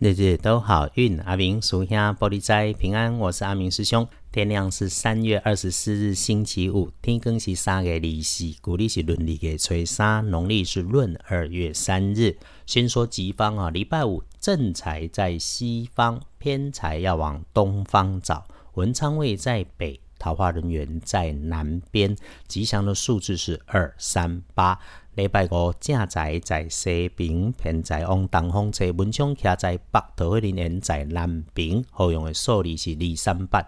[0.00, 4.08] 日日都好运，阿明属下玻璃斋平安，我是阿明师兄。
[4.32, 12.38] 天亮是三月二十四日星期五，天更是三月二四，古历是闰历的初三，农历是闰二月三日。
[12.64, 18.46] 先说吉方啊，礼拜五正财在西方，偏财要往东方找，
[18.76, 20.00] 文昌位在北。
[20.18, 22.14] 桃花人员在南边，
[22.46, 24.78] 吉祥的数字是二三八。
[25.16, 31.84] 礼拜五正宅在西边，偏在往东方车文昌徛在北，桃花人在南边。
[31.90, 33.66] 好用的数字是二三八。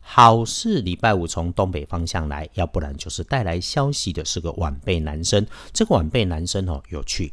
[0.00, 5.44] 好事礼拜五从东北方向来，要不然就是带来消息的是个晚辈男生。
[5.72, 7.32] 这个晚辈男生哦，有趣。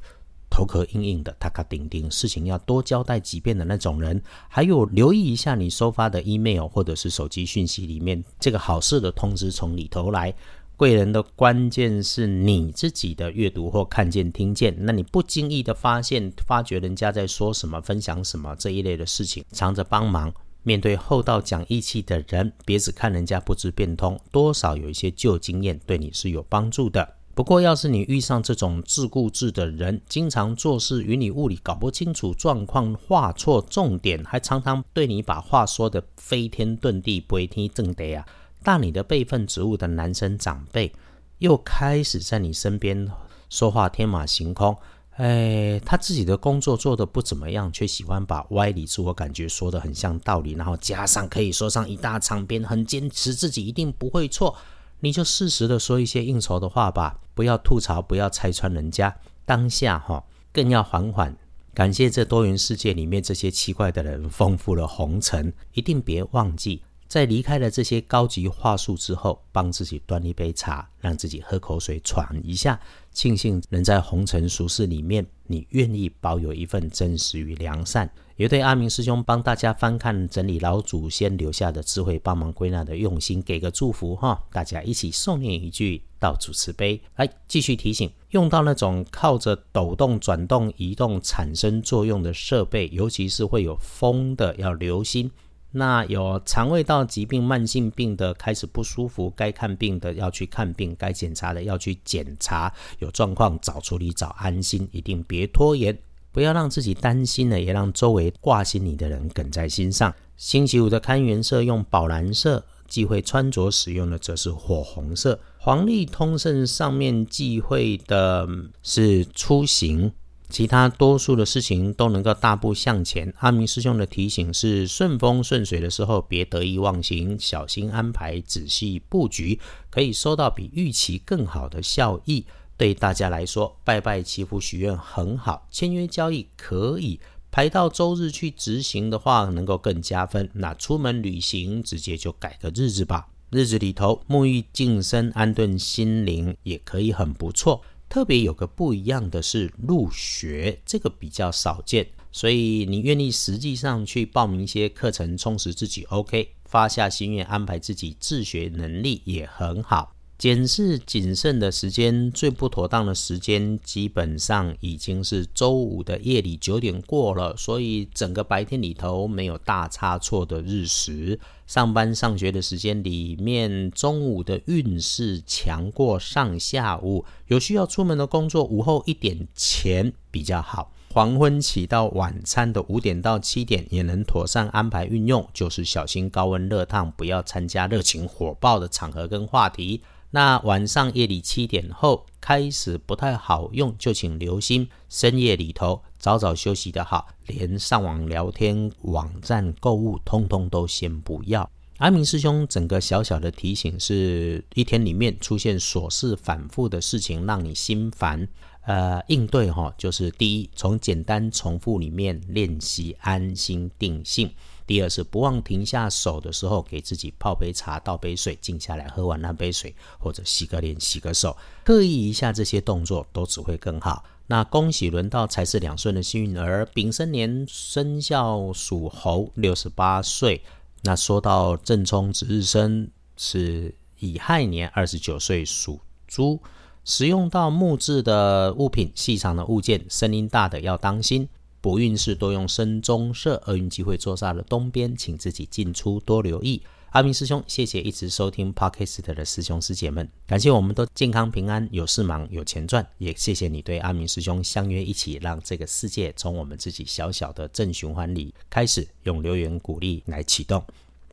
[0.49, 4.21] 头壳硬硬的，他卡顶顶，事情要多交代几遍的那种人。
[4.49, 10.33] 还有留意一下你收发的 email 或者是手机讯息里面，这个好事的通知从里头来。
[10.81, 14.75] 贵人的关键是你自己的阅读或看见、听见。
[14.79, 20.33] 那你不经意的发现、发觉人家在说什么、分享什么这一类的事情，藏着帮忙。
[20.63, 27.07] 面对厚道讲义气的人，别只看人家不知变通，多少有一些旧经验，对你是有帮助的。
[27.35, 38.25] 不过，要是你遇上这种自顾自的人，经常做事与你物理搞不清楚状况，画错重点，还常常对你把话说的飞天遁地、不听正得啊，
[38.63, 40.93] 大你的辈分职务的男生长辈，
[41.39, 43.09] 又开始在你身边
[43.49, 44.77] 说话天马行空。
[45.17, 54.55] 哎，他自己的工作做得不怎么样，却喜欢把歪理自我感觉说得很像道理，然后加上可以说上一大长篇，很坚持自己一定不会错。
[55.01, 59.15] 你就适时的说一些应酬的话吧，不要吐槽，不要拆穿人家。
[59.45, 61.35] 当下哈，更要缓缓，
[61.73, 65.51] 感谢这多元世界里面这些奇怪的人，丰富了红尘。
[65.73, 72.79] 一定别忘记，在离开了这些高级话术之后，帮自己端一杯茶，让自己喝口水，喘一下。
[73.11, 78.09] 庆幸能在红尘俗世里面，你愿意保有一份真实与良善。
[78.37, 84.41] 也对阿明师兄帮大家翻看整理老祖先留下的智慧，帮忙归纳的用心，给个祝福哈！
[84.49, 87.01] 大家一起诵念一句道祖慈悲。
[87.17, 95.29] 来继续提醒，用到那种靠着抖动、转动、移动产生作用的设备，尤其是会有风的，要留心。
[95.73, 105.97] 那有肠胃道疾病、慢性病的开始不舒服，该看病的要去看病，该检查的要去检查，有状况早处理早安心，一定别拖延，
[106.31, 110.13] 不要让自己担心了，也让周围挂心你的人梗在心上。
[110.35, 115.39] 星期五的看颜色用宝蓝色，忌讳穿着使用的则是火红色。
[115.57, 118.45] 黄历通胜上面忌讳的
[118.83, 120.11] 是出行。
[120.51, 123.33] 其他多数的事情都能够大步向前。
[123.39, 129.59] 阿明师兄的提醒是：顺风顺水的时候，别得意忘形，小心安排，仔细布局，
[129.89, 132.45] 可以收到比预期更好的效益。
[132.75, 137.19] 对大家来说，拜拜祈福许愿很好，签约交易可以
[137.49, 140.49] 排到周日去执行的话，能够更加分。
[140.53, 143.27] 那出门旅行，直接就改个日子吧。
[143.51, 147.81] 日子里头沐浴净身，安顿心灵，也可以很不错。
[148.11, 160.13] 特别有个不一样的是入学，这个比较少见，所以你愿意实际上去报名一些课程，充实自己，OK，发下心愿，安排自己自学能力也很好。
[160.41, 171.39] 检视谨慎的时间，最不妥当的时间，基本上已经是周五的夜里九点过了，所以整个白天里头没有大差错的日食。
[171.67, 180.91] 上班上学的时间里面，中午的运势强过上下午，有需要出门的工作，午后一点前比较好。
[181.13, 190.01] 黄昏起到晚餐的五点到七点，也能妥善安排运用，就是小心高温热烫，不要参加热情火爆的场合跟话题。
[190.33, 201.69] 那晚上夜里七点后开始不太好用，就请留心深夜里头早早休息的好，连上网聊天、网站购物，通通都先不要。
[201.97, 208.47] 阿明师兄整个小小的提醒是：一天里面出现琐事反复的事情，让你心烦，
[208.85, 214.49] 呃，应对哈，就是第一，从简单重复里面练习安心定性。
[214.85, 224.23] 第二是不忘停下手的时候，给自己泡杯茶、倒杯水，静下来喝完那杯水，或者洗个脸、洗个手，刻意一下这些动作，都只会更好。
[224.47, 230.61] 那恭喜轮到才是两顺的幸运儿，丙申年生肖属猴，六十八岁。
[231.03, 236.59] 那说到正冲值日生是乙亥年，二十九岁属猪。
[237.03, 241.49] 使用到木质的物品、细长的物件，声音大的要当心。
[241.81, 246.81] 不运势多用深棕色，厄运机会坐煞的东边，请自己进出多留意。
[247.09, 260.81] 阿明师兄，谢谢一直收听 Podcast 的师兄师姐们，感谢我们都健康平安，有事忙有钱赚，也谢谢你对阿明师兄相约一起，让这个世界从我们自己小小的正循环里开始，用留言鼓励来启动。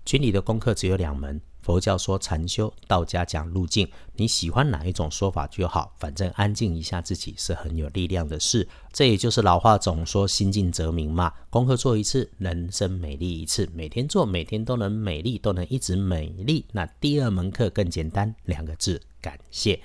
[0.04, 1.40] 群里的功课只有两门。
[1.60, 8.66] 佛教说禅修，道家讲路径，你喜欢哪一种说法就好，反正安静一下自己是很有力量的事。
[8.92, 11.32] 这也就是老话总说心静则明嘛。
[11.50, 16.64] 功课做一次，人生美丽一次，每天做，每天都能美丽，都能一直美丽。
[16.72, 19.78] 那第二门课更简单，两个字：感谢。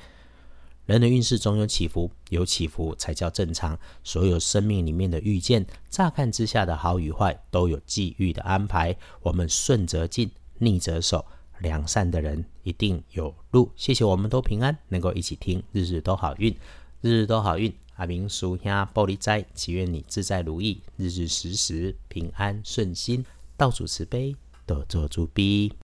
[0.86, 3.78] 人的运势总有起伏，有起伏才叫正常。
[4.04, 8.96] 所有生命里面的遇见，乍看之下的好与坏，都有际遇的安排。
[9.22, 10.30] 我们顺则进，
[10.60, 11.25] 逆则守。
[11.63, 13.71] 良善的人一定有路。
[13.75, 16.56] 谢谢，我们都平安，能够一起听，日日都好运，
[17.01, 17.74] 日日都好运。
[17.95, 23.25] 阿明叔兄玻璃斋，祈愿你自在如意，日日时时平安顺心，
[23.57, 24.36] 道主慈悲，
[24.68, 25.74] 多做主逼。